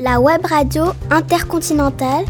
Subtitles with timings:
[0.00, 2.24] La web radio intercontinentale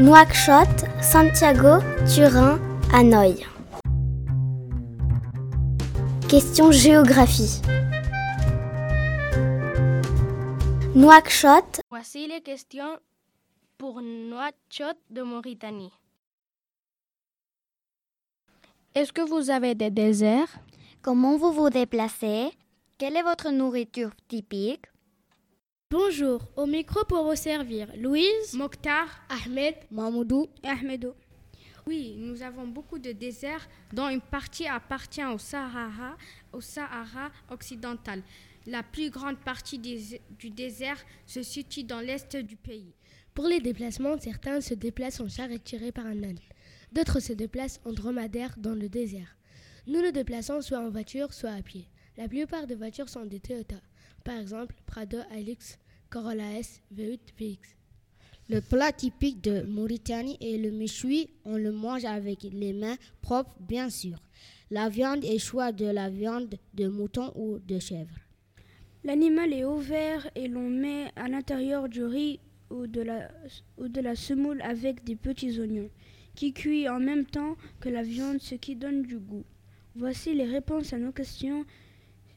[0.00, 1.78] Nouakchott, Santiago,
[2.12, 2.58] Turin,
[2.92, 3.46] Hanoï.
[6.28, 7.62] Question géographie.
[10.96, 11.82] Nouakchott.
[11.88, 12.98] Voici les questions
[13.78, 15.92] pour Nouakchott de Mauritanie.
[18.96, 20.58] Est-ce que vous avez des déserts?
[21.00, 22.50] Comment vous vous déplacez?
[22.98, 24.86] Quelle est votre nourriture typique?
[25.96, 27.86] Bonjour, au micro pour vous servir.
[27.96, 31.12] Louise, Mokhtar, Ahmed, Mahmoudou et Ahmedou.
[31.86, 36.16] Oui, nous avons beaucoup de déserts dont une partie appartient au Sahara,
[36.52, 38.24] au Sahara occidental.
[38.66, 42.92] La plus grande partie des, du désert se situe dans l'est du pays.
[43.32, 46.40] Pour les déplacements, certains se déplacent en charrette tirée par un âne.
[46.90, 49.36] D'autres se déplacent en dromadaire dans le désert.
[49.86, 51.86] Nous nous déplaçons soit en voiture, soit à pied.
[52.16, 53.76] La plupart des voitures sont des Toyota.
[54.24, 55.76] Par exemple, Prado, Hilux,
[56.14, 57.76] Corolla S, V8, VX.
[58.48, 61.28] Le plat typique de Mauritanie est le méchoui.
[61.44, 64.22] On le mange avec les mains propres, bien sûr.
[64.70, 68.14] La viande est choix de la viande de mouton ou de chèvre.
[69.02, 72.38] L'animal est ouvert et l'on met à l'intérieur du riz
[72.70, 75.90] ou de, la, semoule avec des petits oignons,
[76.36, 79.44] qui cuit en même temps que la viande, ce qui donne du goût.
[79.96, 81.64] Voici les réponses à nos questions.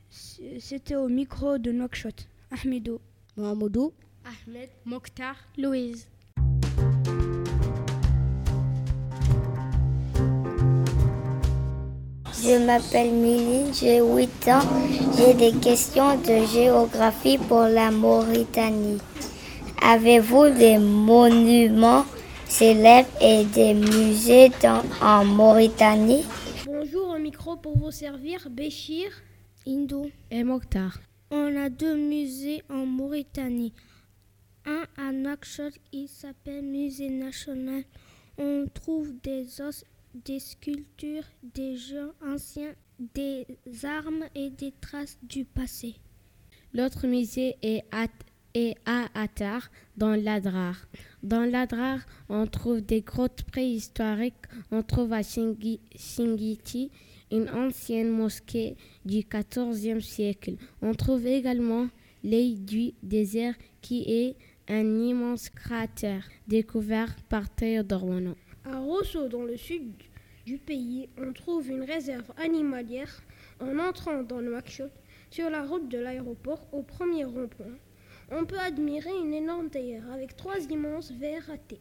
[0.09, 2.27] C'était au micro de Nouakchott.
[2.49, 2.99] Ahmedou.
[3.37, 3.93] Mohamedou.
[4.25, 6.07] Ahmed, Mokhtar, Louise.
[12.33, 14.61] Je m'appelle Mili, j'ai 8 ans.
[15.15, 18.97] J'ai des questions de géographie pour la Mauritanie.
[19.83, 22.05] Avez-vous des monuments
[22.47, 26.25] célèbres et des musées dans, en Mauritanie?
[26.65, 29.11] Bonjour, au micro pour vous servir, Béchir,
[29.67, 30.97] Hindou et Mokhtar.
[31.29, 33.73] On a deux musées en Mauritanie.
[34.65, 37.83] Un à Nouakchott, il s'appelle Musée national.
[38.37, 39.83] On trouve des os,
[40.13, 43.45] des sculptures, des gens anciens, des
[43.83, 45.95] armes et des traces du passé.
[46.73, 48.07] L'autre musée est à,
[48.53, 50.87] est à Attar, dans l'Adrar.
[51.23, 51.99] Dans l'Adrar,
[52.29, 54.35] on trouve des grottes préhistoriques.
[54.71, 56.91] On trouve à Shingiti
[57.31, 58.75] une ancienne mosquée
[59.05, 60.55] du XIVe siècle.
[60.81, 61.87] On trouve également
[62.23, 64.35] l'œil du désert qui est
[64.69, 68.35] un immense cratère découvert par Théodore Monod.
[68.65, 69.93] À Rosso, dans le sud
[70.45, 73.21] du pays, on trouve une réserve animalière
[73.59, 74.91] en entrant dans Nouakchott
[75.29, 77.77] sur la route de l'aéroport au premier rond-point.
[78.29, 81.79] On peut admirer une énorme théière avec trois immenses vers ratés,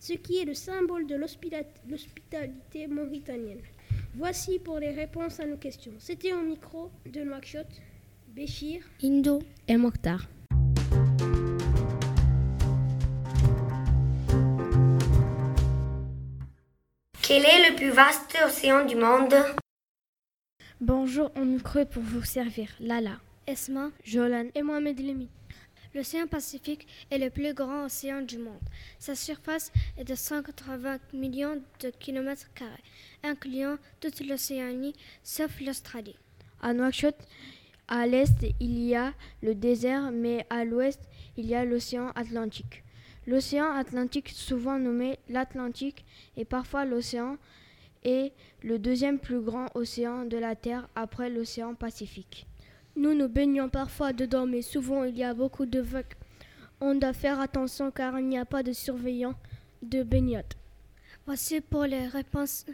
[0.00, 3.60] ce qui est le symbole de l'hospitalité mauritanienne.
[4.16, 5.92] Voici pour les réponses à nos questions.
[6.00, 7.68] C'était au micro de Nouakchott,
[8.26, 9.38] Béchir, Indo
[9.68, 10.26] et Mokhtar.
[17.22, 19.34] Quel est le plus vaste océan du monde?
[20.80, 22.70] Bonjour, on nous creux pour vous servir.
[22.80, 25.28] Lala, Esma, Jolan et Mohamed Lemi.
[25.96, 28.60] L'océan Pacifique est le plus grand océan du monde.
[28.98, 32.82] Sa surface est de 180 millions de kilomètres carrés,
[33.22, 34.92] incluant toute l'Océanie
[35.22, 36.18] sauf l'Australie.
[36.60, 37.16] À Nouakchott,
[37.88, 41.00] à l'est, il y a le désert, mais à l'ouest,
[41.38, 42.84] il y a l'océan Atlantique.
[43.26, 46.04] L'océan Atlantique, souvent nommé l'Atlantique
[46.36, 47.38] et parfois l'océan,
[48.04, 52.46] est le deuxième plus grand océan de la Terre après l'océan Pacifique.
[52.96, 56.14] Nous nous baignons parfois dedans, mais souvent il y a beaucoup de vagues.
[56.80, 59.34] On doit faire attention car il n'y a pas de surveillant
[59.82, 60.54] de baignade.
[61.26, 62.64] Voici pour les réponses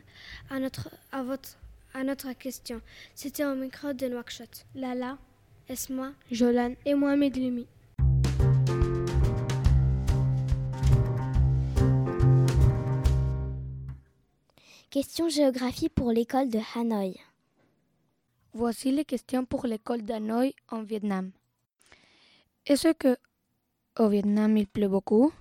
[0.49, 1.59] à notre, à votre,
[1.93, 2.81] à notre question.
[3.17, 4.65] C'était au micro de Nouakchott.
[4.77, 5.19] Lala,
[5.69, 7.67] Esma, Jolan et Mohamed Lemi.
[14.91, 17.17] Question géographie pour l'école de Hanoï.
[18.55, 21.31] Voici les questions pour l'école d'Hanoï en Vietnam.
[22.67, 23.17] Est-ce que
[23.99, 25.33] au Vietnam il pleut beaucoup?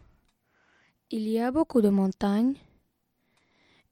[1.10, 2.56] Il y a beaucoup de montagnes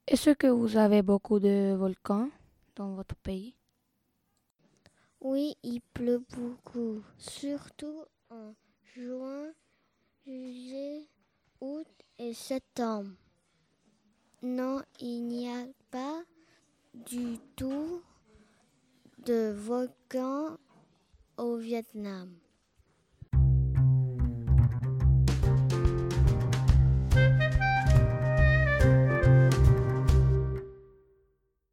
[0.08, 2.30] Est-ce que vous avez beaucoup de volcans
[2.78, 3.56] dans votre pays?
[5.20, 8.54] Oui, il pleut beaucoup, surtout en
[8.96, 9.52] juin,
[10.26, 11.10] juillet,
[11.60, 11.88] août
[12.18, 13.12] et septembre.
[14.42, 16.24] Non, il n'y a pas
[16.94, 18.02] du tout
[19.26, 20.58] de volcan
[21.38, 22.30] au Vietnam.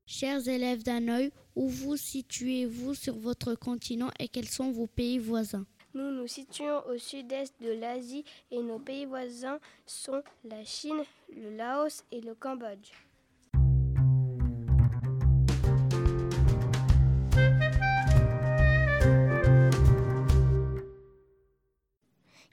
[0.06, 5.66] Chers élèves d'Hanoï, où vous situez-vous sur votre continent et quels sont vos pays voisins?
[5.94, 11.02] Nous nous situons au sud-est de l'Asie et nos pays voisins sont la Chine,
[11.34, 12.92] le Laos et le Cambodge.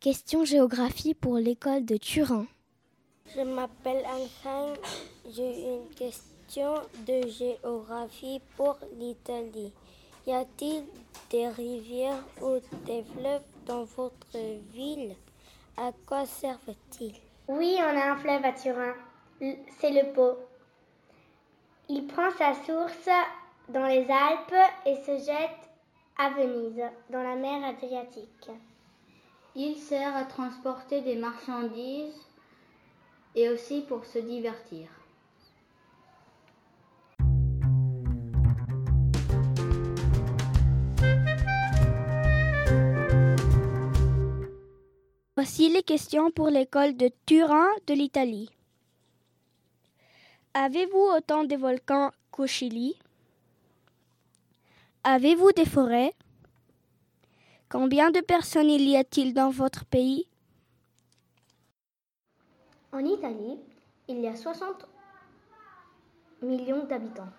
[0.03, 2.45] Question géographie pour l'école de Turin.
[3.33, 4.75] Je m'appelle Anne
[5.33, 6.73] J'ai une question
[7.07, 9.71] de géographie pour l'Italie.
[10.27, 10.83] Y a-t-il
[11.29, 14.37] des rivières ou des fleuves dans votre
[14.73, 15.15] ville?
[15.77, 17.15] À quoi servent-ils?
[17.47, 18.95] Oui, on a un fleuve à Turin.
[19.39, 20.37] C'est le Pau.
[21.87, 23.09] Il prend sa source
[23.69, 25.69] dans les Alpes et se jette
[26.17, 28.51] à Venise, dans la mer Adriatique.
[29.55, 32.19] Il sert à transporter des marchandises
[33.35, 34.87] et aussi pour se divertir.
[45.35, 48.49] Voici les questions pour l'école de Turin de l'Italie.
[50.55, 52.95] Avez-vous autant de volcans qu'au Chili?
[55.03, 56.13] Avez-vous des forêts?
[57.73, 60.27] Combien de personnes il y a-t-il dans votre pays?
[62.91, 63.57] En Italie,
[64.07, 64.87] il y a 60
[66.43, 67.31] millions d'habitants.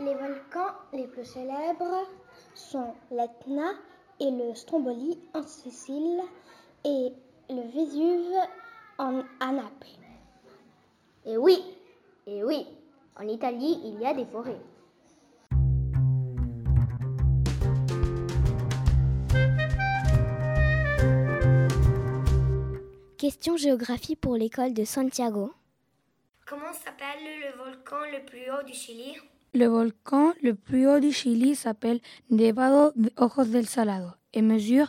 [0.00, 2.08] Les volcans les plus célèbres
[2.54, 3.72] sont l'Etna
[4.18, 6.22] et le Stromboli en Sicile
[6.86, 7.12] et
[7.50, 8.38] le Vésuve
[8.96, 9.98] en, à Naples.
[11.26, 11.62] Et oui,
[12.26, 12.66] et oui,
[13.20, 14.56] en Italie, il y a des forêts.
[23.26, 25.52] Question géographie pour l'école de Santiago.
[26.46, 29.16] Comment s'appelle le volcan le plus haut du Chili?
[29.52, 31.98] Le volcan le plus haut du Chili s'appelle
[32.30, 34.88] Nevado de Ojos del Salado et mesure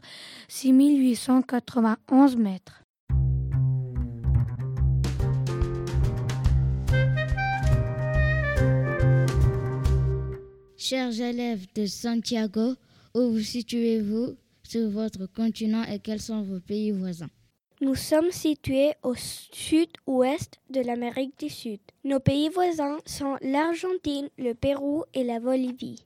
[0.50, 2.84] 6891 mètres.
[10.78, 12.76] Chers élèves de Santiago,
[13.16, 17.32] où vous situez-vous sur votre continent et quels sont vos pays voisins?
[17.80, 21.80] Nous sommes situés au sud-ouest de l'Amérique du Sud.
[22.04, 26.04] Nos pays voisins sont l'Argentine, le Pérou et la Bolivie.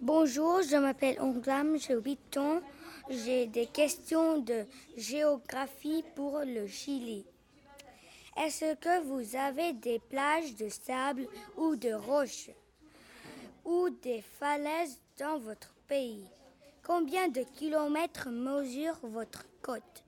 [0.00, 2.62] Bonjour, je m'appelle Onglam, j'ai 8 ans.
[3.10, 4.64] J'ai des questions de
[4.96, 7.26] géographie pour le Chili.
[8.38, 12.50] Est-ce que vous avez des plages de sable ou de roches
[13.64, 16.24] ou des falaises dans votre pays?
[16.86, 20.04] Combien de kilomètres mesure votre côte?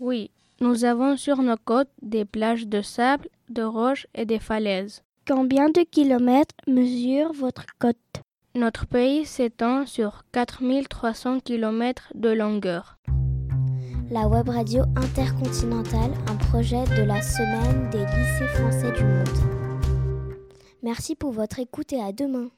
[0.00, 0.30] Oui,
[0.60, 5.02] nous avons sur nos côtes des plages de sable, de roches et des falaises.
[5.26, 7.96] Combien de kilomètres mesure votre côte?
[8.56, 12.98] Notre pays s'étend sur 4300 kilomètres de longueur.
[14.10, 20.32] La web radio intercontinentale, un projet de la semaine des lycées français du monde.
[20.82, 22.48] Merci pour votre écoute et à demain.